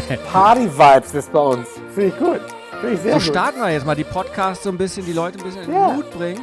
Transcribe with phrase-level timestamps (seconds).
[0.32, 1.68] Party-Vibes ist bei uns.
[1.94, 2.40] Finde ich gut.
[2.80, 3.36] Finde ich sehr So gut.
[3.36, 5.88] starten wir jetzt mal die Podcasts so ein bisschen, die Leute ein bisschen in Ja.
[5.88, 6.42] den Mut bringen.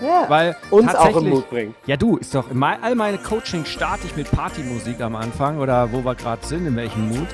[0.00, 0.24] Ja.
[0.28, 1.74] Weil Uns auch im Mut bringen.
[1.86, 5.90] Ja, du, ist doch, in all meine Coaching starte ich mit Partymusik am Anfang oder
[5.92, 7.26] wo wir gerade sind, in welchem Mut.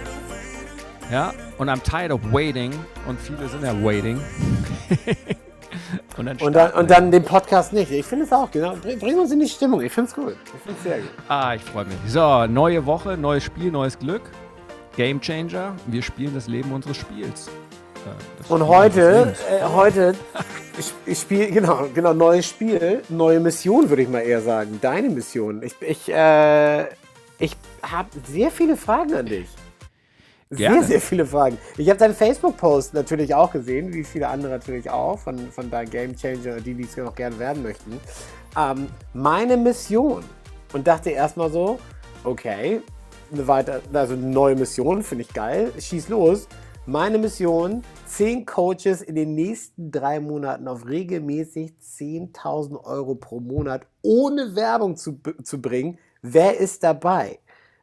[1.13, 2.73] Ja, und I'm tired of waiting
[3.07, 4.19] und viele sind ja waiting.
[6.17, 7.91] und dann, Und dann, und dann den Podcast nicht.
[7.91, 8.75] Ich finde es auch, genau.
[8.77, 9.83] Bring, uns in die Stimmung.
[9.83, 10.37] Ich finde es gut.
[10.45, 11.11] Ich finde es sehr gut.
[11.29, 11.97] Ah, ich freue mich.
[12.07, 14.23] So, neue Woche, neues Spiel, neues Glück.
[14.97, 15.75] Game Changer.
[15.87, 17.49] Wir spielen das Leben unseres Spiels.
[17.49, 20.15] Äh, das Und heute, äh, heute,
[20.79, 24.79] ich, ich spiele, genau, genau, neues Spiel, neue Mission, würde ich mal eher sagen.
[24.81, 25.63] Deine Mission.
[25.63, 26.85] Ich, ich, äh,
[27.39, 29.49] ich habe sehr viele Fragen an dich.
[30.51, 30.81] Gerne.
[30.81, 31.59] Sehr, sehr viele Fragen.
[31.77, 35.91] Ich habe deinen Facebook-Post natürlich auch gesehen, wie viele andere natürlich auch, von, von deinen
[35.91, 37.99] Game Changer, die, die es noch gerne werden möchten.
[38.57, 40.23] Ähm, meine Mission.
[40.73, 41.79] Und dachte erstmal so,
[42.25, 42.81] okay,
[43.35, 46.49] eine weiter, also eine neue Mission, finde ich geil, schieß los.
[46.87, 53.87] Meine Mission, 10 Coaches in den nächsten drei Monaten auf regelmäßig 10.000 Euro pro Monat
[54.03, 55.99] ohne Werbung zu, zu bringen.
[56.21, 57.39] Wer ist dabei?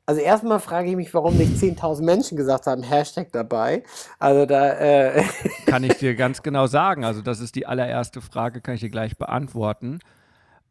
[0.05, 3.83] Also erstmal frage ich mich, warum nicht 10.000 Menschen gesagt haben, Hashtag dabei.
[4.19, 5.23] Also da, äh,
[5.65, 7.05] Kann ich dir ganz genau sagen.
[7.05, 9.99] Also, das ist die allererste Frage, kann ich dir gleich beantworten.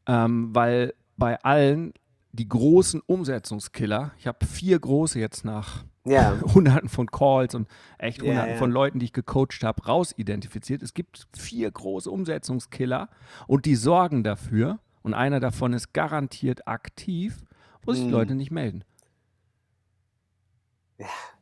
[0.06, 1.94] Ähm, weil bei allen
[2.32, 7.68] die großen Umsetzungskiller, ich habe vier große jetzt nach ja, Hunderten von Calls und
[7.98, 8.58] echt Ja, Hunderten ja.
[8.58, 10.82] von Leuten, die ich gecoacht habe, rausidentifiziert.
[10.82, 13.08] Es gibt vier große Umsetzungskiller
[13.46, 14.78] und die sorgen dafür.
[15.02, 17.42] Und einer davon ist garantiert aktiv,
[17.82, 18.12] wo sich die Mhm.
[18.12, 18.84] Leute nicht melden.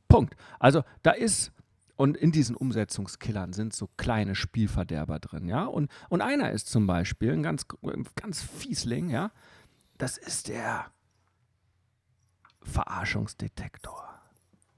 [0.09, 0.37] Punkt.
[0.59, 1.53] Also da ist,
[1.97, 5.65] und in diesen Umsetzungskillern sind so kleine Spielverderber drin, ja.
[5.65, 7.66] Und, und einer ist zum Beispiel ein ganz,
[8.15, 9.32] ganz Fiesling, ja.
[9.98, 10.86] Das ist der
[12.62, 14.04] Verarschungsdetektor.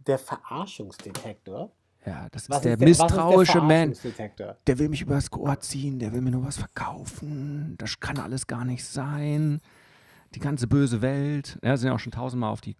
[0.06, 1.70] der Verarschungsdetektor.
[2.06, 3.98] Ja, das ist Was der ist der, was ist der misstrauische Mensch.
[3.98, 4.56] Verarschungsdetektor?
[4.66, 7.74] Der will mich übers Ohr ziehen, der will mir nur was verkaufen.
[7.76, 9.60] Das kann alles gar nicht sein.
[10.34, 11.58] Die ganze böse Welt.
[11.62, 12.76] Ja, sind ja auch schon tausendmal auf die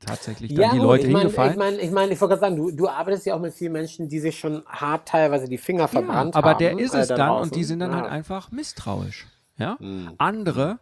[0.00, 1.52] tatsächlich dann die gut, Leute ich meine, hingefallen.
[1.52, 3.72] ich meine, ich, mein, ich wollte gerade sagen, du, du arbeitest ja auch mit vielen
[3.72, 6.58] Menschen, die sich schon hart teilweise die Finger verbrannt ja, aber haben.
[6.58, 8.00] der ist äh, es da dann und die sind dann ja.
[8.00, 9.26] halt einfach misstrauisch.
[9.58, 9.78] Ja?
[9.78, 10.14] Hm.
[10.18, 10.80] Andere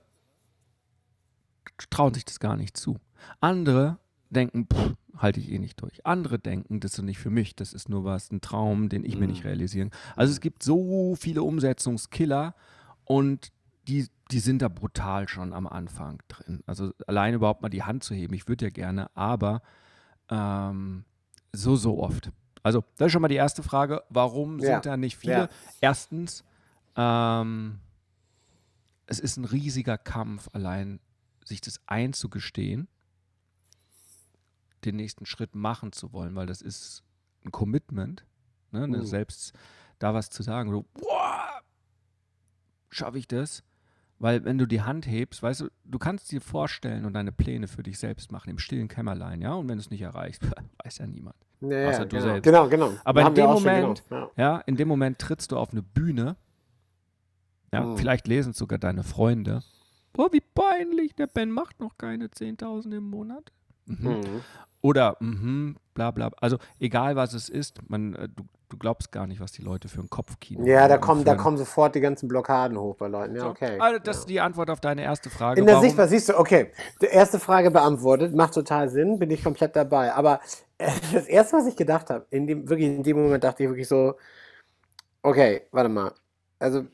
[1.91, 2.97] trauen sich das gar nicht zu.
[3.41, 3.99] Andere
[4.31, 6.05] denken, pff, halte ich eh nicht durch.
[6.07, 9.15] Andere denken, das ist nicht für mich, das ist nur was, ein Traum, den ich
[9.17, 9.31] mir Hm.
[9.31, 10.01] nicht realisieren kann.
[10.17, 12.55] Also es gibt so viele Umsetzungskiller
[13.05, 13.53] und
[13.89, 16.63] die, die sind da brutal schon am Anfang drin.
[16.67, 19.63] Also allein überhaupt mal die Hand zu heben, ich würde ja gerne, aber
[20.31, 21.05] ähm,
[21.53, 22.31] so, so oft.
[22.63, 24.75] Also das ist schon mal die erste Frage, warum Ja.
[24.75, 25.33] sind da nicht viele?
[25.35, 25.49] Ja.
[25.81, 26.45] Erstens,
[26.97, 27.81] ähm,
[29.07, 31.01] es ist ein riesiger Kampf, allein
[31.51, 32.89] sich das einzugestehen,
[34.85, 37.03] den nächsten Schritt machen zu wollen, weil das ist
[37.45, 38.25] ein Commitment,
[38.73, 38.87] ne?
[38.87, 39.05] Mhm.
[39.05, 39.53] selbst
[39.99, 41.61] da was zu sagen, so, boah,
[42.89, 43.63] schaffe ich das?
[44.19, 47.69] Weil wenn du die Hand hebst, weißt du, du kannst dir vorstellen und deine Pläne
[47.69, 50.43] für dich selbst machen, im stillen Kämmerlein, ja, und wenn du es nicht erreichst,
[50.85, 51.37] weiß ja niemand.
[51.61, 52.23] Ja, ja, außer du genau.
[52.23, 52.45] selbst.
[52.45, 52.93] Genau, genau.
[53.05, 54.31] Aber in dem Moment, genau.
[54.37, 56.37] ja, in dem Moment trittst du auf eine Bühne.
[57.73, 57.99] Ja, Mhm.
[57.99, 59.63] vielleicht lesen es sogar deine Freunde.
[60.13, 63.53] Boah, wie peinlich, der Ben macht noch keine 10.000 im Monat.
[63.87, 64.09] Mhm.
[64.09, 64.23] Mhm.
[64.83, 66.31] Oder, mhm, bla bla.
[66.41, 69.89] Also, egal was es ist, man, äh, du, du glaubst gar nicht, was die Leute
[69.89, 73.09] für ein Kopfkino Ja, da haben kommen, da kommen sofort die ganzen Blockaden hoch bei
[73.09, 73.35] Leuten.
[73.37, 73.79] Ja, So, okay.
[73.79, 74.21] Also, das ja.
[74.21, 75.61] ist die Antwort auf deine erste Frage.
[75.61, 76.73] In der Warum- Sichtweise, siehst du, okay.
[77.03, 80.15] Die erste Frage beantwortet, macht total Sinn, bin ich komplett dabei.
[80.15, 80.41] Aber
[80.79, 83.69] äh, das erste, was ich gedacht habe, in dem, wirklich in dem Moment dachte ich
[83.69, 84.15] wirklich so,
[85.23, 86.13] okay, warte mal.
[86.59, 86.85] Also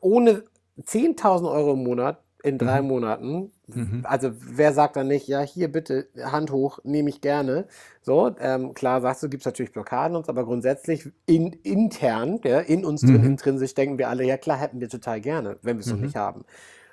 [0.00, 0.42] ohne
[0.82, 2.88] 10.000 Euro im Monat, in drei Mhm.
[2.88, 4.02] Monaten, Mhm.
[4.06, 7.66] Also wer sagt dann nicht, ja, hier bitte, Hand hoch, nehme ich gerne.
[8.02, 12.40] So, ähm, klar sagst du, gibt es natürlich Blockaden und so, aber grundsätzlich in, intern,
[12.44, 13.24] ja, in uns drin, Mhm.
[13.24, 16.02] intrinsisch denken wir alle, ja klar, hätten wir total gerne, wenn wir es noch Mhm.
[16.02, 16.44] nicht haben.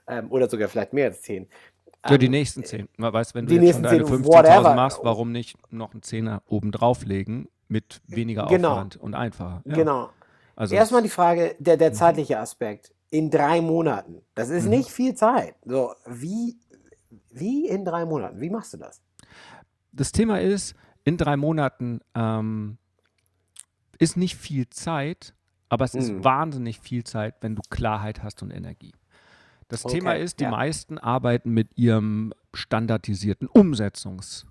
[0.07, 1.47] Ähm, oder sogar vielleicht mehr als zehn.
[2.07, 2.87] Ja, die Ähm, nächsten zehn.
[2.95, 4.73] Man weiß, wenn du jetzt schon deine 10, 15.000 whatever.
[4.75, 8.71] machst, warum nicht noch einen Zehner oben drauflegen mit weniger Genau.
[8.71, 9.61] Aufwand und einfacher.
[9.65, 9.75] Ja.
[9.75, 10.09] Genau.
[10.55, 11.79] Also Erstmal die Frage, der, Mhm.
[11.79, 12.93] der zeitliche Aspekt.
[13.11, 14.21] In drei Monaten.
[14.33, 15.55] Das ist nicht viel Zeit.
[15.65, 16.57] So, wie,
[17.29, 18.39] wie in drei Monaten?
[18.41, 19.01] Wie machst du das?
[19.91, 20.73] das Thema ist,
[21.03, 22.77] in drei Monaten ähm,
[23.99, 25.33] ist nicht viel Zeit,
[25.69, 26.23] aber es ist Mhm.
[26.23, 28.93] wahnsinnig viel Zeit, wenn du Klarheit hast und Energie.
[29.67, 30.51] Das Thema Okay, ist, die ja.
[30.51, 34.45] meisten arbeiten mit ihrem standardisierten Umsetzungsmechanismus,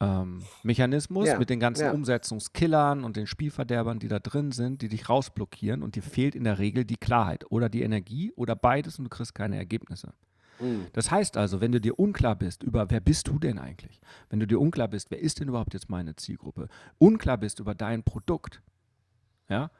[0.00, 1.92] ähm, Mechanismus, Ja, mit den ganzen ja.
[1.92, 6.44] Umsetzungskillern und den Spielverderbern, die da drin sind, die dich rausblockieren und dir fehlt in
[6.44, 10.12] der Regel die Klarheit oder die Energie oder beides und du kriegst keine Ergebnisse.
[10.60, 10.86] Mhm.
[10.92, 14.00] Das heißt also, wenn du dir unklar bist über, wer bist du denn eigentlich?
[14.28, 16.68] Wenn du dir unklar bist, wer ist denn überhaupt jetzt meine Zielgruppe?
[16.98, 18.62] Unklar bist über dein Produkt.
[19.48, 19.70] Ja?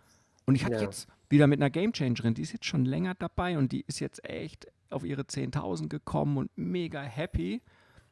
[0.47, 0.83] Und ich hatte Ja.
[0.83, 4.25] jetzt wieder mit einer Gamechangerin, die ist jetzt schon länger dabei und die ist jetzt
[4.25, 7.61] echt auf ihre 10.000 gekommen und mega happy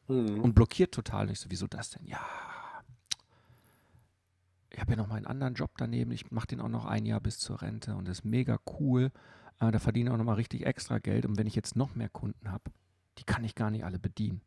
[0.07, 0.39] Mhm.
[0.41, 1.25] und blockiert total.
[1.27, 2.05] Und ich so, wieso das denn?
[2.05, 2.19] Ja,
[4.69, 6.11] ich habe ja noch meinen anderen Job daneben.
[6.11, 9.11] Ich mache den auch noch ein Jahr bis zur Rente und das ist mega cool.
[9.59, 11.25] Äh, da verdiene ich auch noch mal richtig extra Geld.
[11.25, 12.71] Und wenn ich jetzt noch mehr Kunden habe,
[13.17, 14.41] die kann ich gar nicht alle bedienen.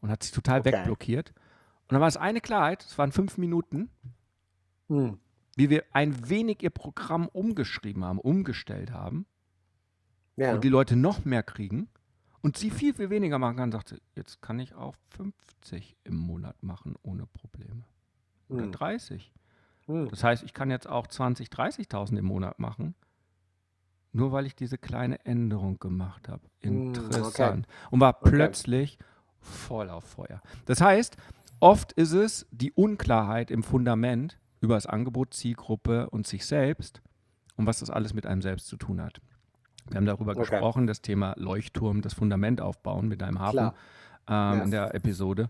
[0.00, 0.72] Und hat sich total Okay.
[0.72, 1.30] wegblockiert.
[1.30, 3.90] Und dann war es eine Klarheit, es waren fünf Minuten,
[4.88, 5.18] Mhm.
[5.56, 9.26] wie wir ein wenig ihr Programm umgeschrieben haben, umgestellt haben
[10.36, 10.54] Ja.
[10.54, 11.88] und die Leute noch mehr kriegen
[12.42, 16.16] und sie viel, viel weniger machen kann, sagt sie, jetzt kann ich auch 50 im
[16.16, 17.84] Monat machen ohne Probleme.
[18.48, 18.72] Oder Mhm.
[18.72, 19.32] 30.
[19.86, 20.08] Mhm.
[20.08, 22.94] Das heißt, ich kann jetzt auch 20, 30.000 im Monat machen,
[24.12, 26.42] nur weil ich diese kleine Änderung gemacht habe.
[26.62, 27.66] Mm, Interessant.
[27.90, 28.30] Und war Okay.
[28.30, 28.98] plötzlich
[29.40, 30.42] voll auf Feuer.
[30.66, 31.16] Das heißt,
[31.60, 37.02] oft ist es die Unklarheit im Fundament über das Angebot, Zielgruppe und sich selbst
[37.56, 39.20] und was das alles mit einem selbst zu tun hat.
[39.88, 40.40] Wir haben darüber Okay.
[40.40, 43.72] gesprochen, das Thema Leuchtturm, das Fundament aufbauen mit deinem Hafen ähm,
[44.28, 44.62] Ja.
[44.62, 45.48] in der Episode.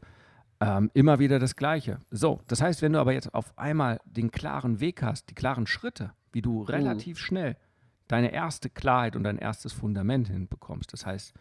[0.60, 1.98] Ähm, immer wieder das Gleiche.
[2.10, 5.66] So, das heißt, wenn du aber jetzt auf einmal den klaren Weg hast, die klaren
[5.66, 6.42] Schritte, wie Mhm.
[6.42, 7.56] du relativ schnell
[8.08, 11.34] deine erste Klarheit und dein erstes Fundament hinbekommst, das heißt,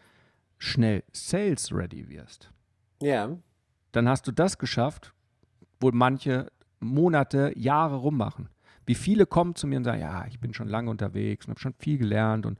[0.58, 2.50] schnell sales ready wirst,
[3.00, 3.30] Ja.
[3.92, 5.12] dann hast du das geschafft,
[5.80, 6.50] wo manche
[6.80, 8.48] Monate, Jahre rummachen.
[8.86, 11.60] Wie viele kommen zu mir und sagen, ja, ich bin schon lange unterwegs und habe
[11.60, 12.58] schon viel gelernt und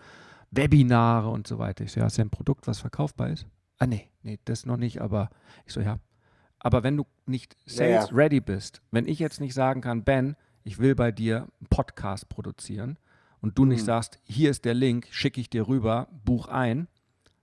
[0.51, 1.85] Webinare und so weiter.
[1.85, 3.47] Ich so, ja, ist ja ein Produkt, was verkaufbar ist?
[3.79, 5.31] Ah, nee, nee, das noch nicht, aber
[5.67, 5.99] ich so, ja.
[6.59, 8.17] Aber wenn du nicht sales ja.
[8.17, 12.29] ready bist, wenn ich jetzt nicht sagen kann, Ben, ich will bei dir einen Podcast
[12.29, 12.99] produzieren
[13.41, 13.87] und du nicht Mhm.
[13.87, 16.87] sagst, hier ist der Link, schicke ich dir rüber, buch ein,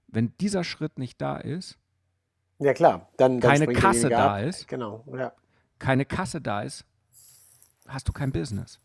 [0.07, 1.77] wenn dieser Schritt nicht da ist,
[2.59, 3.09] Ja, klar.
[3.17, 4.43] Dann, dann keine Kasse da ab.
[4.43, 5.03] ist, Genau.
[5.13, 5.33] Ja.
[5.79, 6.85] keine Kasse da ist,
[7.89, 8.79] hast du kein Business.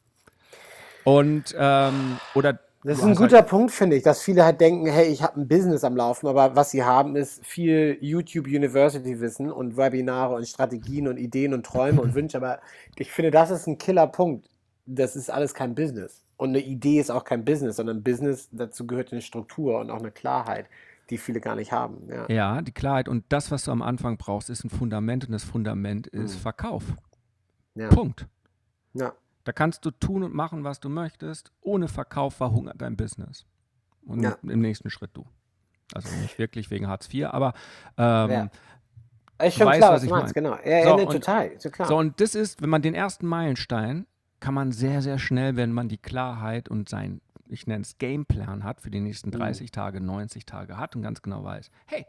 [1.05, 4.61] Und, ähm, oder Das ist ein hast guter halt, Punkt, finde ich, dass viele halt
[4.61, 8.47] denken, hey, ich habe ein Business am Laufen, aber was sie haben, ist viel YouTube
[8.47, 12.37] University Wissen und Webinare und Strategien und Ideen und Träume und Wünsche.
[12.39, 12.61] Aber
[12.99, 14.49] ich finde, das ist ein Killerpunkt.
[14.87, 16.23] Das ist alles kein Business.
[16.37, 20.01] Und eine Idee ist auch kein Business, sondern Business, dazu gehört eine Struktur und auch
[20.01, 20.67] eine Klarheit,
[21.11, 22.09] die viele gar nicht haben.
[22.09, 22.27] Ja.
[22.29, 25.45] ja, die Klarheit und das, was du am Anfang brauchst, ist ein Fundament und das
[25.45, 26.41] Fundament ist Mhm.
[26.41, 26.85] Verkauf.
[27.77, 27.89] Ja.
[27.89, 28.27] Punkt.
[28.94, 29.12] Ja.
[29.44, 31.53] Da kannst du tun und machen, was du möchtest.
[31.60, 33.44] Ohne Verkauf verhungert dein Business.
[34.06, 34.36] Und Ja.
[34.43, 35.27] im nächsten Schritt du.
[35.94, 37.53] Also nicht wirklich wegen Hartz IV, aber
[37.98, 38.51] ähm, Ja.
[39.43, 40.44] Ist schon weißt, klar, was was ich meinst, mein.
[40.44, 40.56] genau.
[40.65, 41.46] Ja, So, ja, total.
[41.48, 41.89] Ist ja klar.
[41.89, 44.06] So, und das ist, wenn man den ersten Meilenstein,
[44.41, 48.63] kann man sehr, sehr schnell, wenn man die Klarheit und sein, ich nenne es Gameplan
[48.65, 49.32] hat, für die nächsten Mhm.
[49.32, 52.06] 30 Tage, 90 Tage hat und ganz genau weiß, hey,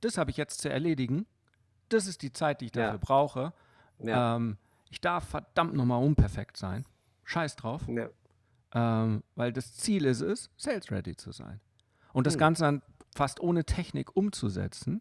[0.00, 1.26] das habe ich jetzt zu erledigen,
[1.88, 2.86] das ist die Zeit, die ich Ja.
[2.86, 3.52] dafür brauche.
[4.00, 4.36] ja.
[4.36, 4.58] Ähm,
[4.90, 6.84] ich darf verdammt nochmal unperfekt sein.
[7.24, 7.82] Scheiß drauf.
[7.88, 8.08] ja.
[8.74, 11.60] Ähm, weil das Ziel ist es, sales ready zu sein.
[12.12, 12.40] Und das Hm.
[12.40, 12.82] Ganze dann
[13.14, 15.00] fast ohne Technik umzusetzen,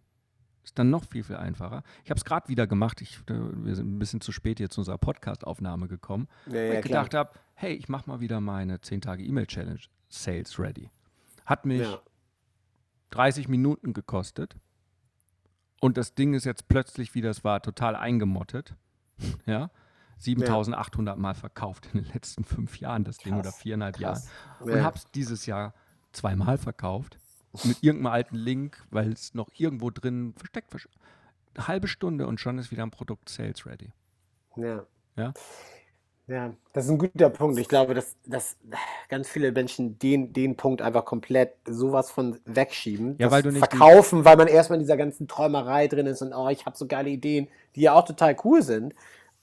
[0.64, 1.84] ist dann noch viel, viel einfacher.
[2.04, 3.02] Ich habe es gerade wieder gemacht.
[3.02, 6.28] Ich, äh, wir sind ein bisschen zu spät hier zu unserer Podcast-Aufnahme gekommen.
[6.46, 9.80] Ja, weil ja, ich gedacht habe, hey, ich mache mal wieder meine 10 Tage E-Mail-Challenge
[10.10, 10.90] Sales Ready.
[11.46, 12.00] Hat mich Ja.
[13.10, 14.56] 30 Minuten gekostet.
[15.82, 18.76] Und das Ding ist jetzt plötzlich, wie das war, total eingemottet.
[19.46, 19.70] Ja.
[20.18, 24.14] 7800 Mal verkauft in den letzten fünf Jahren, das Ding, oder Krass, viereinhalb Jahren.
[24.16, 24.30] krass.
[24.60, 24.84] Und Ja.
[24.84, 25.74] habe es dieses Jahr
[26.14, 27.20] zweimal verkauft.
[27.64, 30.82] Mit irgendeinem alten Link, weil es noch irgendwo drin versteckt war.
[31.56, 33.94] Eine halbe Stunde und schon ist wieder ein Produkt Sales ready.
[34.58, 34.84] Ja.
[35.16, 35.34] Ja?
[36.28, 37.60] Ja, das ist ein guter Punkt.
[37.60, 38.58] Ich glaube, dass, dass
[39.10, 43.16] ganz viele Menschen den, den Punkt einfach komplett sowas von wegschieben.
[43.20, 46.24] Ja, das weil du nicht verkaufen, weil man erstmal in dieser ganzen Träumerei drin ist
[46.24, 48.96] und oh, ich habe so geile Ideen, die ja auch total cool sind,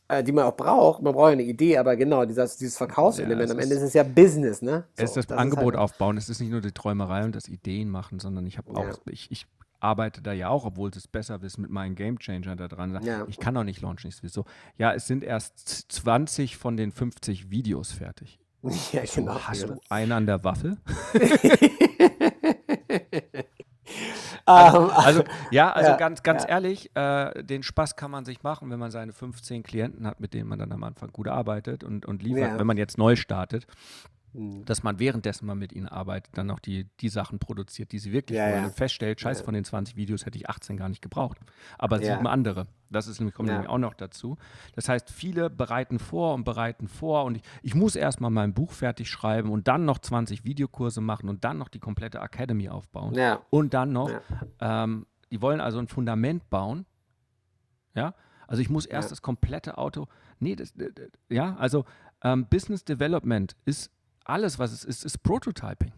[0.08, 1.02] äh, die man auch braucht.
[1.02, 3.82] Man braucht ja eine Idee, aber genau, dieses, dieses Verkaufselement, es am ist- Ende ist
[3.82, 4.82] es ja Business, ne?
[4.96, 6.16] Es ist So, das, Angebot halt- aufbauen.
[6.16, 8.90] Es ist nicht nur die Träumerei und das Ideen machen, sondern ich habe auch, Ja.
[9.08, 9.46] ich, ich
[9.82, 12.98] arbeite da ja auch, obwohl sie es besser wissen, mit meinen Gamechanger da dran.
[13.02, 13.24] Ja.
[13.28, 14.44] Ich kann doch nicht launchen, ich sowieso.
[14.78, 15.58] Ja, es sind erst
[15.92, 18.38] 20 von den 50 Videos fertig.
[18.92, 19.38] Ja, So, genau.
[19.40, 19.74] hast genau.
[19.74, 20.76] du einen an der Waffe?
[24.46, 26.48] Ähm, Also, ja, also Ja, ganz, ganz ja.
[26.50, 30.34] ehrlich, äh, den Spaß kann man sich machen, wenn man seine 15 Klienten hat, mit
[30.34, 32.58] denen man dann am Anfang gut arbeitet und, und liefert, Ja.
[32.58, 33.66] wenn man jetzt neu startet,
[34.34, 34.64] Hm.
[34.64, 38.12] dass man währenddessen mal mit ihnen arbeitet, dann auch die, die Sachen produziert, die sie
[38.12, 38.66] wirklich Ja, wollen ja.
[38.68, 41.38] und feststellt, scheiße, von den 20 Videos hätte ich 18 gar nicht gebraucht.
[41.78, 42.14] Aber Ja.
[42.14, 42.66] sieben andere.
[42.88, 44.38] Das ist nämlich, kommt nämlich auch noch dazu.
[44.74, 48.72] Das heißt, viele bereiten vor und bereiten vor und ich, ich muss erstmal mein Buch
[48.72, 53.14] fertig schreiben und dann noch 20 Videokurse machen und dann noch die komplette Academy aufbauen.
[53.50, 54.10] Und dann noch,
[54.60, 56.86] ähm, die wollen also ein Fundament bauen.
[57.94, 58.14] Ja,
[58.46, 59.10] also ich muss erst Ja.
[59.10, 60.06] das komplette Auto.
[60.38, 60.72] Nee, das,
[61.28, 61.84] ja, also
[62.22, 63.90] ähm, Business Development ist
[64.24, 65.92] alles, was es ist, ist Prototyping.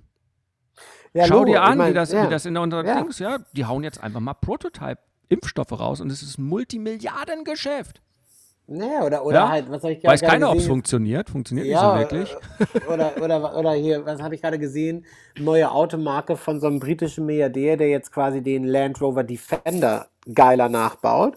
[1.12, 2.26] Ja, Schau Logo, dir ich an, mein, wie, das, ja.
[2.26, 3.00] wie das in der unserer Ja.
[3.00, 8.00] Dings, ja, die hauen jetzt einfach mal Prototype-Impfstoffe raus und es ist ein Multimilliardengeschäft.
[8.66, 9.48] Ja, oder, oder Ja?
[9.50, 11.28] halt, was habe ich Weiß gerade keiner, ob es funktioniert.
[11.28, 12.36] Funktioniert Ja, nicht so wirklich.
[12.74, 15.04] äh, Oder, oder, oder hier, was habe ich gerade gesehen?
[15.38, 20.70] Neue Automarke von so einem britischen Milliardär, der jetzt quasi den Land Rover Defender geiler
[20.70, 21.36] nachbaut.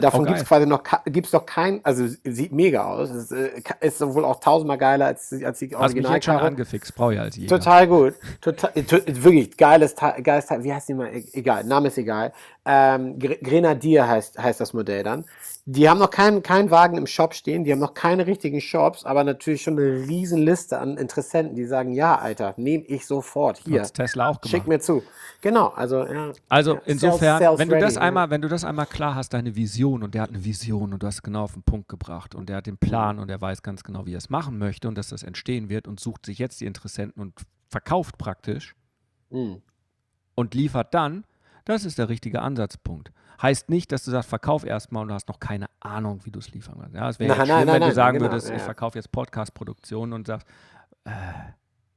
[0.00, 3.10] Davon oh, gibt es quasi noch, gibt's noch kein, also sieht mega aus.
[3.10, 6.24] Es ist, äh, ist wohl auch tausendmal geiler als, die- als die Hast mich jetzt
[6.24, 7.58] schon angefixt, brauche ich als Jäger.
[7.58, 8.14] Total gut.
[8.40, 8.84] Total, äh,
[9.22, 10.64] wirklich geiles Teil, geiles Teil.
[10.64, 11.08] Wie heißt die mal?
[11.14, 12.32] E- Egal, Name ist egal.
[12.64, 15.24] Ähm, Gre- Grenadier heißt, heißt das Modell dann.
[15.66, 19.04] Die haben noch keinen keinen Wagen im Shop stehen, die haben noch keine richtigen Shops,
[19.04, 23.58] aber natürlich schon eine riesen Liste an Interessenten, die sagen, ja, Alter, nehme ich sofort.
[23.64, 24.50] Hier, Hat's Tesla auch gemacht.
[24.50, 25.02] schick mir zu.
[25.40, 26.30] Genau, also ja.
[26.48, 29.65] Also Ja, insofern, wenn du das einmal, wenn du das einmal klar hast, deine Vision
[30.02, 32.56] und der hat eine Vision und du hast genau auf den Punkt gebracht und der
[32.56, 35.08] hat den Plan und er weiß ganz genau, wie er es machen möchte und dass
[35.08, 37.34] das entstehen wird und sucht sich jetzt die Interessenten und
[37.68, 38.74] verkauft praktisch
[39.30, 39.60] Mhm.
[40.36, 41.24] und liefert dann,
[41.64, 43.10] das ist der richtige Ansatzpunkt.
[43.42, 46.38] Heißt nicht, dass du sagst, verkauf erstmal und du hast noch keine Ahnung, wie du
[46.38, 46.94] es liefern kannst.
[46.94, 48.64] Ja, es wäre nein, schlimm, nein, wenn du nein, sagen genau, würdest, ja, ich ja.
[48.64, 50.46] verkaufe jetzt Podcast-Produktion und sagst,
[51.04, 51.10] äh,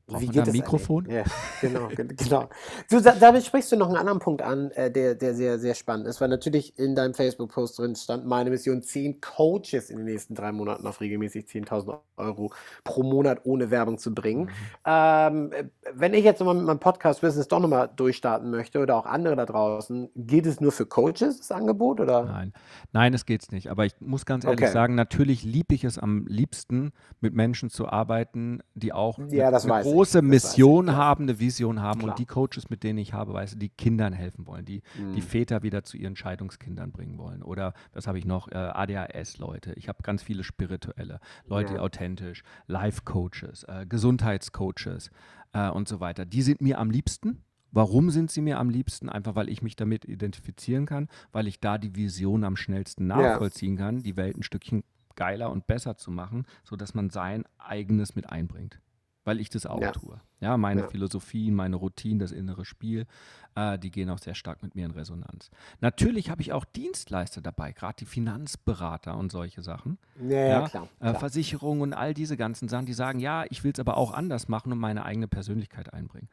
[0.10, 1.08] braucht Wie geht da das ein Mikrofon?
[1.10, 1.24] Ja,
[1.62, 2.50] genau, ge- genau.
[2.90, 5.76] Du, da- damit sprichst du noch einen anderen Punkt an, äh, der, der sehr, sehr
[5.76, 10.06] spannend ist, weil natürlich in deinem Facebook-Post drin stand, meine Mission, 10 Coaches in den
[10.06, 12.52] nächsten drei Monaten auf regelmäßig 10.000 Euro
[12.84, 14.44] pro Monat ohne Werbung zu bringen.
[14.46, 14.50] Mhm.
[14.86, 15.64] Ähm, äh,
[15.94, 19.46] wenn ich jetzt nochmal mit meinem Podcast-Business doch nochmal durchstarten möchte oder auch andere da
[19.46, 22.00] draußen, geht es nur für Coaches, das Angebot?
[22.00, 22.26] Oder?
[22.26, 22.54] Nein,
[22.92, 23.70] nein, das geht's nicht.
[23.70, 24.72] Aber ich muss ganz ehrlich Okay.
[24.74, 29.52] sagen, natürlich liebe ich es am liebsten, mit Menschen zu arbeiten, die auch Ja, eine,
[29.52, 29.92] das eine weiß ich.
[30.00, 32.12] Große Mission haben, eine Vision haben Klar.
[32.14, 35.14] und die Coaches, mit denen ich habe, weißt du, die Kindern helfen wollen, die Mhm.
[35.14, 37.44] die Väter wieder zu ihren Scheidungskindern bringen wollen.
[37.44, 38.48] Oder was habe ich noch?
[38.50, 39.74] Äh, ADHS-Leute.
[39.74, 41.82] Ich habe ganz viele spirituelle Leute, die Ja.
[41.82, 45.12] authentisch, Life-Coaches, äh, Gesundheitscoaches
[45.54, 46.26] äh, und so weiter.
[46.26, 47.44] Die sind mir am liebsten.
[47.72, 49.10] Warum sind sie mir am liebsten?
[49.10, 53.78] Einfach weil ich mich damit identifizieren kann, weil ich da die Vision am schnellsten nachvollziehen
[53.78, 54.84] kann, die Welt ein Stückchen
[55.16, 58.80] geiler und besser zu machen, sodass man sein eigenes mit einbringt.
[59.30, 59.92] Weil ich das auch Ja.
[59.92, 60.20] tue.
[60.40, 60.88] Ja, meine Ja.
[60.88, 63.06] Philosophien, meine Routinen, das innere Spiel,
[63.54, 65.52] äh, die gehen auch sehr stark mit mir in Resonanz.
[65.82, 70.00] Natürlich habe ich auch Dienstleister dabei, gerade die Finanzberater und solche Sachen.
[70.20, 70.84] Ja, ja, klar.
[71.00, 71.16] Äh, klar.
[71.20, 74.48] Versicherungen und all diese ganzen Sachen, die sagen, ja, ich will es aber auch anders
[74.48, 76.28] machen und meine eigene Persönlichkeit einbringen.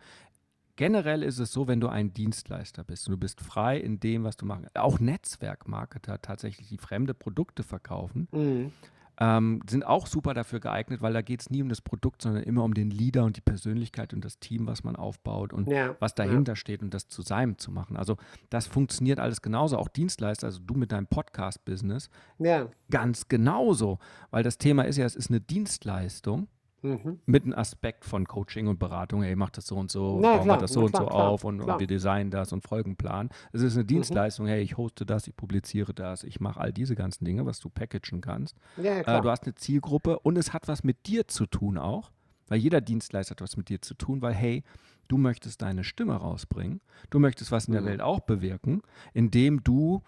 [0.77, 4.25] Generell ist es so, wenn du ein Dienstleister bist und du bist frei in dem,
[4.25, 8.73] was du machst, auch Netzwerkmarketer tatsächlich, die fremde Produkte verkaufen, Mhm.
[9.19, 12.43] Ähm, sind auch super dafür geeignet, weil da geht es nie um das Produkt, sondern
[12.43, 15.97] immer um den Leader und die Persönlichkeit und das Team, was man aufbaut und Ja,
[16.01, 17.97] was dahinter steht und das zu seinem zu machen.
[17.97, 18.17] Also
[18.51, 19.79] das funktioniert alles genauso.
[19.79, 22.69] Auch Dienstleister, also du mit deinem Podcast-Business, Ja.
[22.91, 23.99] ganz genauso.
[24.31, 26.49] Weil das Thema ist ja, es ist eine Dienstleistung
[26.87, 27.21] Mhm.
[27.27, 29.23] mit einem Aspekt von Coaching und Beratung.
[29.23, 31.29] Hey, mach das so und so, Na klar, das so na und klar, so klar,
[31.29, 33.31] auf und, und wir designen das und Folgenplan.
[33.53, 33.89] Es ist eine Mhm.
[33.89, 34.47] Dienstleistung.
[34.47, 37.69] Hey, ich hoste das, ich publiziere das, ich mache all diese ganzen Dinge, was du
[37.69, 38.57] packagen kannst.
[38.77, 42.13] Ja, Äh, du hast eine Zielgruppe und es hat was mit dir zu tun auch,
[42.49, 44.63] weil jeder Dienstleister hat was mit dir zu tun, weil hey,
[45.09, 47.87] du möchtest deine Stimme rausbringen, du möchtest was in der Mhm.
[47.87, 48.83] Welt auch bewirken,
[49.15, 50.03] indem du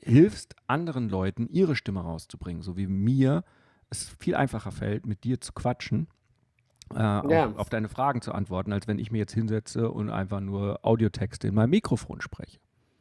[0.00, 3.44] hilfst anderen Leuten ihre Stimme rauszubringen, so wie mir
[3.92, 6.08] es viel einfacher fällt, mit dir zu quatschen.
[6.94, 7.46] Äh, Ja.
[7.46, 10.80] auf, auf deine Fragen zu antworten, als wenn ich mir jetzt hinsetze und einfach nur
[10.82, 12.58] Audiotexte in mein Mikrofon spreche.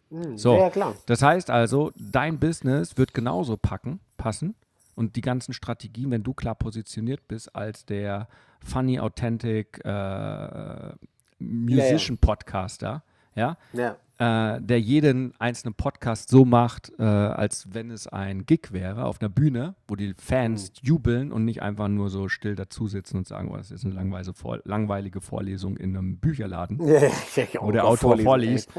[0.10, 0.38] Mhm.
[0.38, 0.56] So.
[0.58, 0.94] Ja.
[1.08, 4.56] Das heißt also, dein Business wird genauso packen, passen.
[4.96, 8.28] und die ganzen Strategien, wenn du klar positioniert bist als der
[8.64, 10.92] funny, authentic äh,
[11.40, 13.04] Musician-Podcaster,
[13.36, 13.96] ja, Ja.
[14.22, 19.20] Äh, der jeden einzelnen Podcast so macht, äh, als wenn es ein Gig wäre auf
[19.20, 23.50] einer Bühne, wo die Fans jubeln und nicht einfach nur so still dazusitzen und sagen,
[23.52, 26.78] oh, das ist eine langweilige, Vor langweilige Vorlesung in einem Bücherladen.
[27.60, 28.70] Wo der Autor vorliest.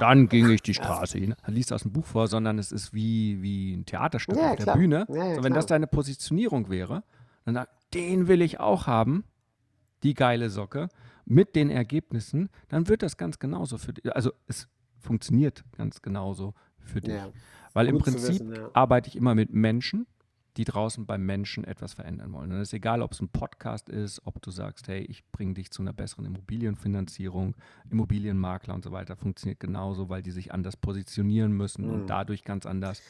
[0.00, 1.36] Dann ging ich die Straße hin.
[1.44, 4.56] Er liest aus dem Buch vor, sondern es ist wie, wie ein Theaterstück Ja, auf
[4.56, 4.76] der klar.
[4.76, 5.06] Bühne.
[5.10, 5.54] Ja, ja, so, wenn klar.
[5.54, 7.04] das deine Positionierung wäre,
[7.44, 9.22] dann sag, den will ich auch haben,
[10.02, 10.88] die geile Socke,
[11.24, 14.12] mit den Ergebnissen, dann wird das ganz genauso für dich.
[14.16, 14.66] Also es
[15.08, 17.14] funktioniert ganz genauso für dich.
[17.14, 17.30] Ja.
[17.72, 18.70] Weil im Prinzip wissen, ja.
[18.74, 20.06] arbeite ich immer mit Menschen,
[20.58, 22.50] die draußen beim Menschen etwas verändern wollen.
[22.52, 25.54] Und es ist egal, ob es ein Podcast ist, ob du sagst, hey, ich bringe
[25.54, 27.54] dich zu einer besseren Immobilienfinanzierung,
[27.90, 31.92] Immobilienmakler und so weiter, funktioniert genauso, weil die sich anders positionieren müssen Mhm.
[31.92, 33.02] und dadurch ganz anders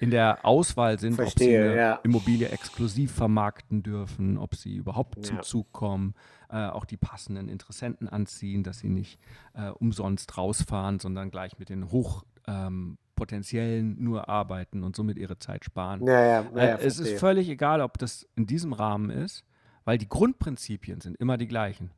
[0.00, 1.94] in der Auswahl sind, ob sie Verstehe, eine ja.
[2.04, 5.42] Immobilie exklusiv vermarkten dürfen, ob sie überhaupt zum Ja.
[5.42, 6.14] Zug kommen,
[6.50, 9.18] äh, auch die passenden Interessenten anziehen, dass sie nicht
[9.54, 15.38] äh, umsonst rausfahren, sondern gleich mit den hoch ähm, potenziellen nur arbeiten und somit ihre
[15.38, 16.04] Zeit sparen.
[16.04, 19.44] Ja, ja, ja, Äh, ja, es ist völlig egal, ob das in diesem Rahmen ist,
[19.84, 21.92] weil die Grundprinzipien sind immer die gleichen.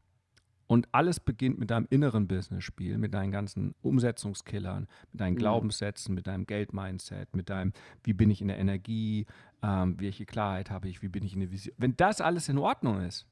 [0.66, 5.38] Und alles beginnt mit deinem inneren Business-Spiel, mit deinen ganzen Umsetzungskillern, mit deinen Mhm.
[5.38, 9.26] Glaubenssätzen, mit deinem Geldmindset, mit deinem, wie bin ich in der Energie,
[9.62, 11.75] ähm, welche Klarheit habe ich, wie bin ich in der Vision.
[11.78, 13.26] Wenn das alles in Ordnung ist,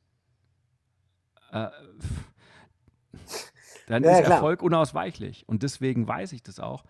[1.53, 1.69] äh,
[3.87, 4.37] dann Ja, ist klar.
[4.39, 5.47] Erfolg unausweichlich.
[5.47, 6.85] Und deswegen weiß ich das auch.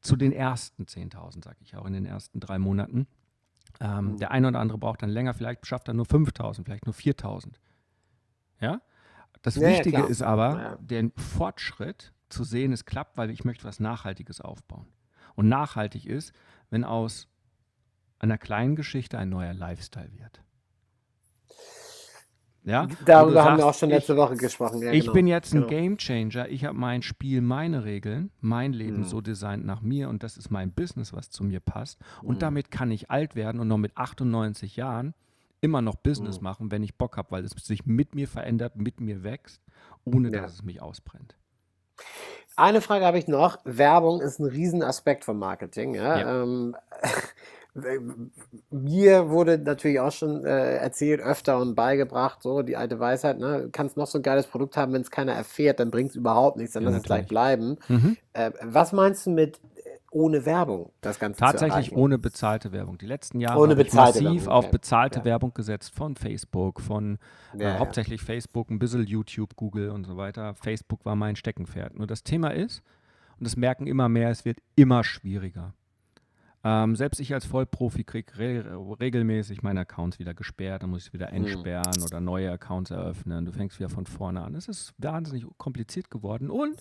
[0.00, 3.06] Zu den ersten 10.000, sage ich auch, in den ersten drei Monaten.
[3.80, 4.18] Ähm, Mhm.
[4.18, 7.60] Der eine oder andere braucht dann länger, vielleicht schafft er nur 5.000, vielleicht nur 4.000.
[8.60, 8.80] Ja?
[9.42, 10.08] Das Ja, ja, Wichtige klar.
[10.10, 10.76] ist aber, Ja.
[10.76, 14.86] den Fortschritt zu sehen, es klappt, weil ich möchte was Nachhaltiges aufbauen.
[15.34, 16.32] Und nachhaltig ist,
[16.70, 17.28] wenn aus
[18.18, 20.42] einer kleinen Geschichte ein neuer Lifestyle wird.
[22.68, 22.86] Ja?
[23.06, 24.82] Darüber haben wir sagst, auch schon ich- letzte Woche gesprochen.
[24.82, 25.12] Ja, ich genau.
[25.14, 25.66] bin jetzt ein genau.
[25.68, 26.48] Game Changer.
[26.48, 29.04] Ich habe mein Spiel, meine Regeln, mein Leben Mhm.
[29.04, 31.98] so designt nach mir und das ist mein Business, was zu mir passt.
[32.22, 32.40] Und Mhm.
[32.40, 35.14] damit kann ich alt werden und noch mit 98 Jahren
[35.60, 36.44] immer noch Business Mhm.
[36.44, 39.62] machen, wenn ich Bock habe, weil es sich mit mir verändert, mit mir wächst,
[40.04, 40.42] ohne Ja.
[40.42, 41.34] dass es mich ausbrennt.
[42.56, 43.58] Eine Frage habe ich noch.
[43.64, 45.94] Werbung ist ein Riesenaspekt vom Marketing.
[45.94, 46.18] Ja?
[46.18, 46.42] Ja.
[46.42, 46.76] Ähm,
[48.70, 53.62] mir wurde natürlich auch schon äh, erzählt, öfter und beigebracht, so die alte Weisheit, ne?
[53.62, 56.16] Du kannst noch so ein geiles Produkt haben, wenn es keiner erfährt, dann bringt es
[56.16, 57.76] überhaupt nichts, dann Ja, lass es gleich bleiben.
[57.88, 58.16] Mhm.
[58.32, 62.98] Äh, was meinst du mit äh, ohne Werbung das Ganze Tatsächlich ohne bezahlte Werbung.
[62.98, 65.24] Die letzten Jahre Ohne habe ich bezahlte massiv Werbung, auf bezahlte Ja.
[65.26, 67.18] Werbung gesetzt von Facebook, von
[67.52, 67.78] Ja, äh, ja.
[67.78, 70.54] hauptsächlich Facebook, ein bisschen YouTube, Google und so weiter.
[70.54, 71.96] Facebook war mein Steckenpferd.
[71.96, 72.82] Nur das Thema ist,
[73.38, 75.74] und das merken immer mehr, es wird immer schwieriger.
[76.68, 81.04] Ähm, selbst ich als Vollprofi kriege re regelmäßig meine Accounts wieder gesperrt, dann muss ich
[81.06, 81.20] sie Hm.
[81.20, 83.46] wieder entsperren oder neue Accounts eröffnen.
[83.46, 84.54] Du fängst wieder von vorne an.
[84.54, 86.76] Es ist wahnsinnig kompliziert geworden und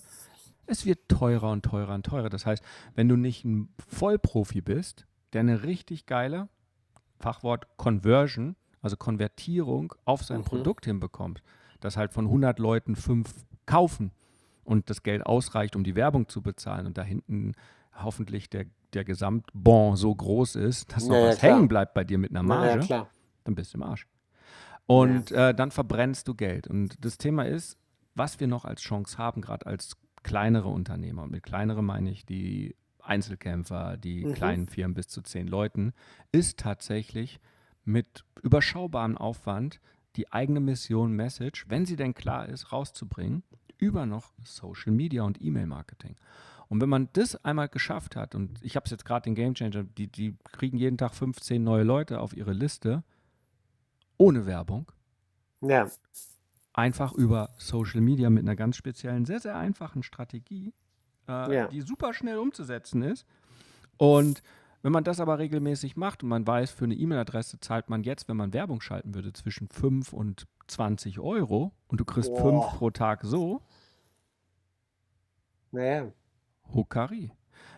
[0.66, 2.30] es wird teurer und teurer und teurer.
[2.30, 2.62] Das heißt,
[2.96, 6.50] wenn du nicht ein Vollprofi bist, der eine richtig geile,
[7.20, 10.46] Fachwort Conversion, also Konvertierung auf sein Mhm.
[10.46, 11.42] Produkt hinbekommt,
[11.80, 13.34] dass halt von 100 Leuten fünf
[13.66, 14.12] kaufen
[14.66, 17.54] und das Geld ausreicht, um die Werbung zu bezahlen und da hinten
[18.04, 21.56] hoffentlich der, der Gesamtbon so groß ist, dass noch Ja, ja, was klar.
[21.56, 23.10] hängen bleibt bei dir mit einer Marge ja, klar.
[23.44, 24.08] dann bist du im Arsch.
[24.86, 26.68] Und äh, dann verbrennst du Geld.
[26.68, 27.78] Und das Thema ist,
[28.16, 31.24] was wir noch als Chance haben, gerade als kleinere Unternehmer.
[31.24, 34.34] Und mit kleinere meine ich die Einzelkämpfer, die Mhm.
[34.34, 35.94] kleinen Firmen bis zu zehn Leuten,
[36.32, 37.40] ist tatsächlich
[37.84, 39.80] mit überschaubarem Aufwand
[40.16, 43.44] die eigene Mission, Message, wenn sie denn klar ist, rauszubringen,
[43.78, 46.16] über noch Social Media und E-Mail-Marketing.
[46.70, 49.54] Und wenn man das einmal geschafft hat, und ich habe es jetzt gerade den Game
[49.54, 53.04] Changer, die, die kriegen jeden Tag 15 neue Leute auf ihre Liste,
[54.18, 54.92] ohne Werbung,
[55.62, 55.90] Ja.
[56.74, 60.74] einfach über Social Media mit einer ganz speziellen, sehr, sehr einfachen Strategie,
[61.28, 61.68] äh, Ja.
[61.68, 63.26] die super schnell umzusetzen ist.
[63.98, 64.44] Und
[64.82, 68.28] wenn man das aber regelmäßig macht und man weiß, für eine E-Mail-Adresse zahlt man jetzt,
[68.28, 72.42] wenn man Werbung schalten würde, zwischen 5 und 20 Euro und du kriegst Boah.
[72.62, 73.62] 5 pro Tag so,
[75.72, 76.12] Naja.
[76.74, 77.32] Hokari.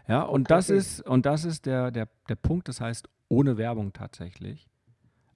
[0.07, 0.79] Ja, und das Hokari.
[0.79, 4.67] ist, und das ist der, der, der Punkt, das heißt, ohne Werbung tatsächlich.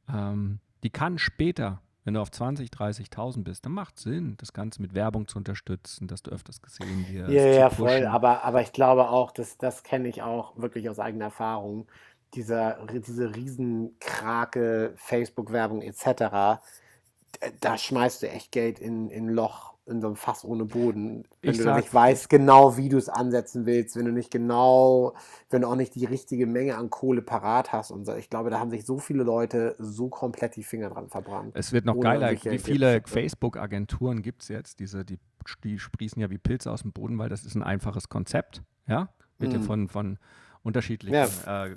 [0.09, 4.81] Ähm, die kann später, wenn du auf 20, 30.000 bist, dann macht Sinn, das Ganze
[4.81, 7.31] mit Werbung zu unterstützen, dass du öfters gesehen wirst.
[7.31, 8.05] Ja, ja, voll.
[8.05, 11.87] Aber, aber ich glaube auch, dass, das kenne ich auch wirklich aus eigener Erfahrung.
[12.33, 16.59] Dieser, diese Riesenkrake, Facebook-Werbung etc.,
[17.59, 21.25] da schmeißt du echt Geld in, in ein Loch in so einem Fass ohne Boden,
[21.41, 24.31] wenn Ich du sag- nicht weißt genau, wie du es ansetzen willst, wenn du nicht
[24.31, 25.13] genau,
[25.49, 28.15] wenn du auch nicht die richtige Menge an Kohle parat hast und so.
[28.15, 31.51] Ich glaube, da haben sich so viele Leute so komplett die Finger dran verbrannt.
[31.55, 32.31] Es wird noch geiler.
[32.31, 33.01] Wie viele.
[33.05, 34.79] Facebook-Agenturen gibt es jetzt?
[34.79, 35.19] Diese, die,
[35.63, 38.61] die sprießen ja wie Pilze aus dem Boden, weil das ist ein einfaches Konzept.
[38.87, 39.09] Ja?
[39.39, 39.63] Wird ja Mhm.
[39.63, 40.17] von, von
[40.63, 41.75] unterschiedlichen äh,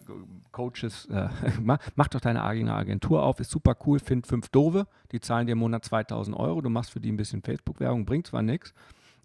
[0.52, 1.06] Coaches.
[1.06, 1.28] Äh,
[1.62, 3.98] mach, mach doch deine eigene Agentur auf, ist super cool.
[3.98, 6.60] Find fünf Dove, die zahlen dir im Monat 2000 Euro.
[6.60, 8.72] Du machst für die ein bisschen Facebook-Werbung, bringt zwar nichts,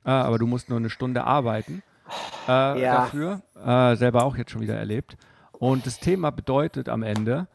[0.06, 1.84] äh, aber du musst nur eine Stunde arbeiten
[2.48, 2.96] äh, Ja.
[3.06, 3.42] dafür.
[3.64, 5.16] Äh, selber auch jetzt schon wieder erlebt.
[5.54, 7.48] Und das Thema bedeutet am Ende,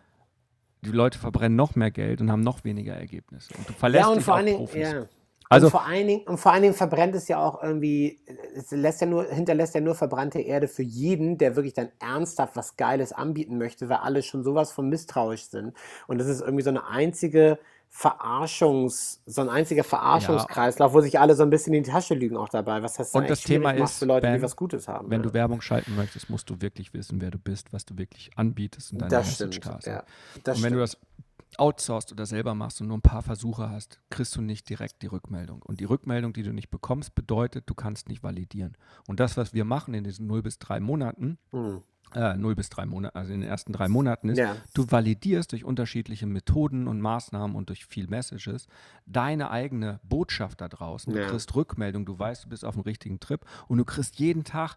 [0.82, 3.52] die Leute verbrennen noch mehr Geld und haben noch weniger Ergebnisse.
[3.58, 4.92] Und du verlässt Ja, und dich vor auf allen Dingen, Profis.
[4.92, 5.06] ja.
[5.48, 8.18] Also- und, vor allen Dingen, und vor allen Dingen verbrennt es ja auch irgendwie,
[8.54, 12.56] es lässt ja nur, hinterlässt ja nur verbrannte Erde für jeden, der wirklich dann ernsthaft
[12.56, 15.74] was Geiles anbieten möchte, weil alle schon sowas von misstrauisch sind.
[16.06, 21.34] Und das ist irgendwie so eine einzige Verarschungs, so ein einziger Verarschungskreislauf, wo sich alle
[21.34, 22.82] so ein bisschen in die Tasche lügen auch dabei.
[22.82, 25.08] Was heißt Und das Thema ist, für Leute, die Ben, was Gutes haben.
[25.08, 25.28] Wenn ja.
[25.28, 28.92] du Werbung schalten möchtest, musst du wirklich wissen, wer du bist, was du wirklich anbietest
[28.92, 29.86] und deine das Message stimmt.
[29.86, 30.02] Ja,
[30.44, 31.00] das und wenn du stimmt.
[31.04, 31.25] das
[31.58, 35.06] outsourcest oder selber machst und nur ein paar Versuche hast, kriegst du nicht direkt die
[35.06, 35.62] Rückmeldung.
[35.62, 38.76] Und die Rückmeldung, die du nicht bekommst, bedeutet, du kannst nicht validieren.
[39.06, 41.82] Und das, was wir machen in diesen 0 bis 3 Monaten, Hm.
[42.14, 44.56] äh, 0 bis 3 Monate, also in den ersten drei Monaten ist, Ja.
[44.74, 48.66] du validierst durch unterschiedliche Methoden und Maßnahmen und durch viel Messages
[49.06, 51.12] deine eigene Botschaft da draußen.
[51.12, 51.26] Du Ja.
[51.28, 54.76] kriegst Rückmeldung, du weißt, du bist auf dem richtigen Trip und du kriegst jeden Tag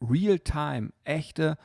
[0.00, 1.56] real-time echte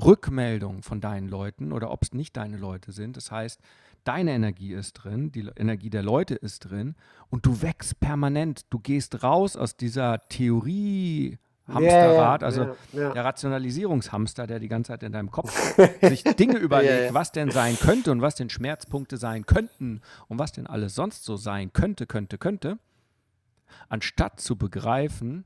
[0.00, 3.16] Rückmeldungen von deinen Leuten oder ob es nicht deine Leute sind.
[3.16, 3.60] Das heißt,
[4.04, 6.94] deine Energie ist drin, die Energie der Leute ist drin
[7.28, 8.62] und du wächst permanent.
[8.70, 11.38] Du gehst raus aus dieser Theorie.
[11.68, 13.12] Hamsterrad, also ja, ja.
[13.12, 17.14] der Rationalisierungshamster, der die ganze Zeit in deinem Kopf sich Dinge überlegt, Ja, ja.
[17.14, 21.22] was denn sein könnte und was denn Schmerzpunkte sein könnten und was denn alles sonst
[21.24, 22.78] so sein könnte, könnte, könnte,
[23.88, 25.44] anstatt zu begreifen,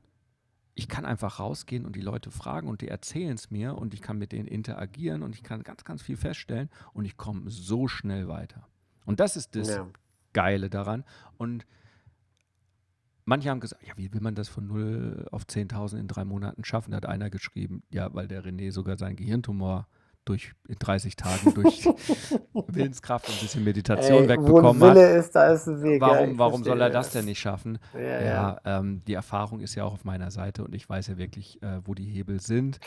[0.75, 4.01] ich kann einfach rausgehen und die Leute fragen und die erzählen es mir und ich
[4.01, 7.87] kann mit denen interagieren und ich kann ganz, ganz viel feststellen und ich komme so
[7.87, 8.67] schnell weiter.
[9.05, 9.87] Und das ist das Ja.
[10.33, 11.05] Geile daran.
[11.37, 11.65] Und
[13.23, 16.65] manche haben gesagt, ja, wie will man das von 0 auf 10.000 in drei Monaten
[16.65, 16.91] schaffen?
[16.91, 19.87] Da hat einer geschrieben, ja, weil der René sogar seinen Gehirntumor
[20.25, 21.85] durch in 30 Tagen durch
[22.67, 24.95] Willenskraft und ein bisschen Meditation Ey, wegbekommen wo ein hat.
[24.97, 26.01] Wille ist, da ist ein Weg.
[26.01, 27.79] ja, Warum, ich warum soll er das denn nicht schaffen?
[27.93, 28.21] Ja, ja.
[28.21, 31.61] Ja, ähm, die Erfahrung ist ja auch auf meiner Seite und ich weiß ja wirklich,
[31.63, 32.79] äh, wo die Hebel sind.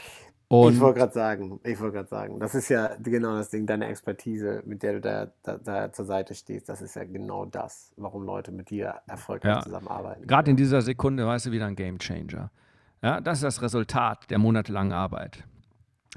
[0.50, 3.66] Ich Und wollte gerade sagen, ich wollte gerade sagen, das ist ja genau das Ding,
[3.66, 7.44] deine Expertise, mit der du da, da, da zur Seite stehst, das ist ja genau
[7.44, 9.60] das, warum Leute mit dir erfolgreich Ja.
[9.60, 10.26] zusammenarbeiten.
[10.26, 12.50] gerade in dieser Sekunde weißt du wieder ein Game Changer.
[13.02, 15.44] Ja, das ist das Resultat der monatelangen Arbeit.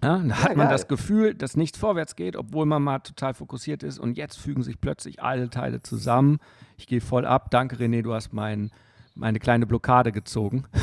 [0.01, 0.69] Ja, da hat man geil.
[0.69, 4.63] das Gefühl, dass nichts vorwärts geht, obwohl man mal total fokussiert ist und jetzt fügen
[4.63, 6.39] sich plötzlich alle Teile zusammen.
[6.77, 7.51] Ich gehe voll ab.
[7.51, 8.71] Danke, René, du hast mein,
[9.15, 10.65] meine kleine Blockade gezogen.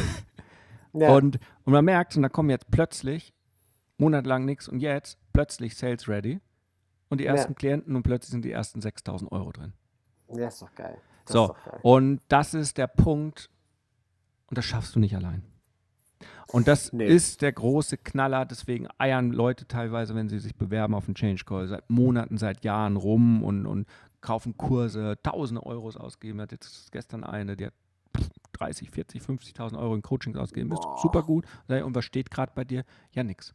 [0.95, 3.35] Ja, Und, und man merkt, und da kommen jetzt plötzlich
[3.99, 6.41] monatelang nichts und jetzt plötzlich Sales ready
[7.11, 7.35] und die Ja.
[7.35, 9.75] ersten Klienten und plötzlich sind die ersten 6000 Euro drin.
[10.35, 10.97] ja, ist doch geil.
[11.27, 11.81] Das So, ist doch geil.
[11.83, 13.51] und das ist der Punkt,
[14.47, 15.45] und das schaffst du nicht allein.
[16.53, 17.07] Und das Nee.
[17.07, 21.45] ist der große Knaller, deswegen eiern Leute teilweise, wenn sie sich bewerben auf den Change
[21.45, 23.87] Call, seit Monaten, seit Jahren rum und, und
[24.21, 26.41] kaufen Kurse, tausende Euros ausgeben.
[26.41, 27.75] Hat jetzt gestern eine, die hat
[28.55, 30.73] 30, 40, 50.000 Euro in Coachings ausgegeben.
[30.73, 30.99] Ist Boah.
[31.01, 31.45] super gut.
[31.69, 32.85] Und was steht gerade bei dir?
[33.13, 33.55] Ja, nix.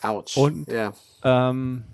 [0.00, 0.36] Autsch.
[0.36, 0.92] und- ja.
[1.22, 1.84] Ähm,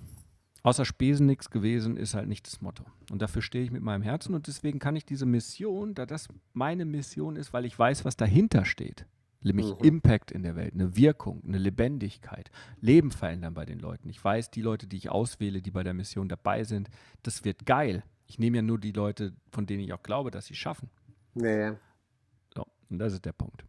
[0.62, 2.84] außer Spesen nichts gewesen ist halt nicht das Motto.
[3.10, 6.28] Und dafür stehe ich mit meinem Herzen und deswegen kann ich diese Mission, da das
[6.52, 9.06] meine Mission ist, weil ich weiß, was dahinter steht,
[9.40, 9.84] nämlich Mhm.
[9.84, 14.08] Impact in der Welt, eine Wirkung, eine Lebendigkeit, Leben verändern bei den Leuten.
[14.08, 16.88] Ich weiß, die Leute, die ich auswähle, die bei der Mission dabei sind,
[17.22, 18.02] das wird geil.
[18.26, 20.90] Ich nehme ja nur die Leute, von denen ich auch glaube, dass sie es schaffen.
[21.34, 21.76] Ja, ja.
[22.54, 23.64] So, und das ist der Punkt.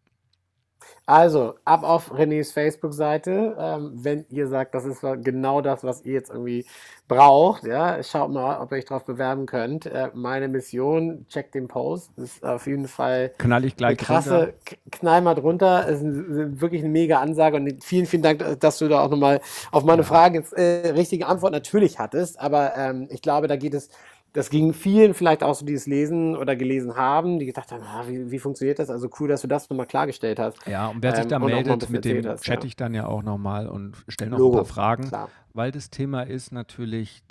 [1.05, 6.13] Also, ab auf Renés Facebook-Seite, ähm, wenn ihr sagt, das ist genau das, was ihr
[6.13, 6.65] jetzt irgendwie
[7.07, 9.87] braucht, ja, schaut mal, ob ihr euch darauf bewerben könnt.
[9.87, 14.39] Äh, meine Mission, checkt den Post, ist auf jeden Fall Knall ich eine gleich krasse,
[14.39, 14.53] runter.
[14.91, 18.87] Knall mal drunter, ist ein, wirklich eine mega Ansage und vielen, vielen Dank, dass du
[18.87, 23.23] da auch nochmal auf meine Fragen jetzt äh, richtige Antwort natürlich hattest, aber ähm, ich
[23.23, 23.89] glaube, da geht es,
[24.33, 27.83] das ging vielen vielleicht auch so, die es lesen oder gelesen haben, die gedacht haben,
[27.83, 28.89] ah, wie, wie funktioniert das?
[28.89, 30.65] Also cool, dass du das nochmal klargestellt hast.
[30.67, 33.07] Ja, und wer sich Ähm, da ein meldet, mit dem hast, chatte ich dann ja
[33.07, 35.07] auch nochmal und stelle noch Logo, ein paar Fragen.
[35.07, 35.29] Klar.
[35.53, 37.23] weil das Thema ist natürlich,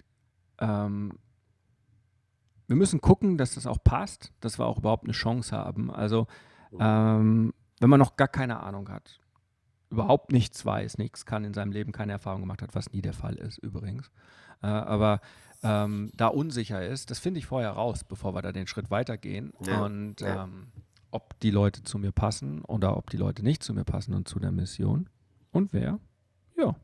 [0.61, 1.18] ähm,
[2.66, 5.90] wir müssen gucken, dass das auch passt, dass wir auch überhaupt eine Chance haben.
[5.90, 6.26] Also,
[6.78, 9.20] ähm, wenn man noch gar keine Ahnung hat,
[9.90, 13.14] überhaupt nichts weiß, nichts kann in seinem Leben, keine Erfahrung gemacht hat, was nie der
[13.14, 14.11] Fall ist übrigens.
[14.62, 15.20] Äh, aber
[15.62, 19.53] ähm, da unsicher ist, das finde ich vorher raus, bevor wir da den Schritt weitergehen.
[19.64, 20.44] Ja, Und ja.
[20.44, 20.68] ähm,
[21.11, 24.29] ob die Leute zu mir passen oder ob die Leute nicht zu mir passen und
[24.29, 25.09] zu der Mission.
[25.51, 25.99] Und wer?
[26.57, 26.77] Ja,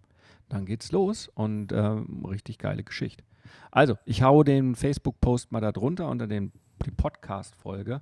[0.49, 3.25] dann geht's los und ähm, richtig geile Geschichte.
[3.71, 6.53] Also, ich hau den Facebook-Post mal da drunter unter den,
[6.85, 8.01] die Podcast-Folge.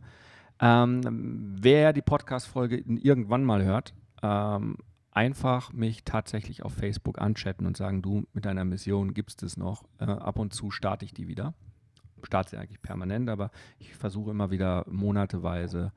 [0.60, 4.76] Ähm, wer die Podcast-Folge irgendwann mal hört, ähm,
[5.12, 9.84] einfach mich tatsächlich auf Facebook anchatten und sagen, du, mit deiner Mission gibst es noch.
[9.98, 11.54] Äh, ab und zu starte ich die wieder.
[12.22, 15.92] Starte sie eigentlich permanent, aber ich versuche immer wieder monateweise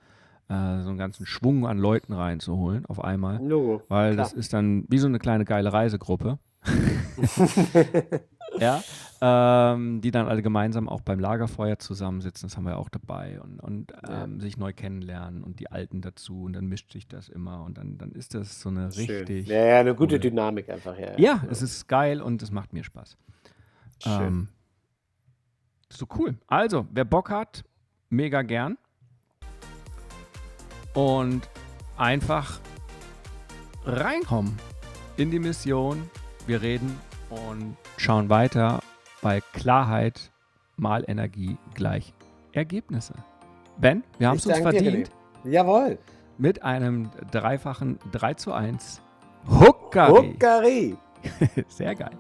[0.49, 3.43] äh, so einen ganzen Schwung an Leuten reinzuholen auf einmal.
[3.43, 3.81] Logo.
[3.87, 4.25] Weil Klar.
[4.25, 6.39] das ist dann wie so eine kleine geile Reisegruppe.
[8.59, 8.83] ja,
[9.21, 13.59] ähm, die dann alle gemeinsam auch beim Lagerfeuer zusammensitzen, das haben wir auch dabei und,
[13.59, 17.63] und ähm, sich neu kennenlernen und die Alten dazu und dann mischt sich das immer
[17.63, 19.05] und dann, dann ist das so eine Schön.
[19.05, 19.47] richtig.
[19.47, 20.19] Ja, ja, eine gute cool.
[20.19, 21.17] Dynamik einfach, ja.
[21.17, 23.17] Ja, es ist geil und es macht mir Spaß.
[24.03, 24.21] Schön.
[24.21, 24.47] Ähm,
[25.89, 26.35] so cool.
[26.47, 27.63] Also, wer Bock hat,
[28.09, 28.77] mega gern.
[30.93, 31.49] Und
[31.97, 32.59] einfach
[33.85, 34.57] reinkommen
[35.17, 36.09] in die Mission.
[36.47, 36.97] Wir reden
[37.29, 38.81] und schauen weiter
[39.25, 40.31] bei Klarheit
[40.77, 42.13] mal Energie gleich
[42.51, 43.15] Ergebnisse.
[43.75, 45.09] Ben, wir haben es uns dir, verdient
[45.43, 45.49] René.
[45.49, 45.97] Jawohl.
[46.37, 49.01] mit einem dreifachen 3 zu 1
[49.49, 50.33] Huckari.
[50.33, 50.97] Huckari.
[51.67, 52.11] Sehr geil.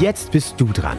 [0.00, 0.98] Jetzt bist du dran.